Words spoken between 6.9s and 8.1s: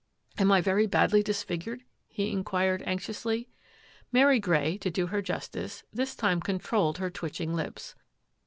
her twitching lips.